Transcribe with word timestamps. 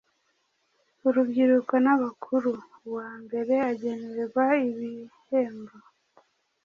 urubyiruko 1.07 1.73
n'abakuru. 1.85 2.51
Uwa 2.87 3.11
mbere 3.23 3.53
agenerwa 3.71 4.45
ibhembo 4.69 5.75